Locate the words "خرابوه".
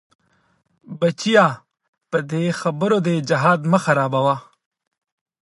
3.83-4.35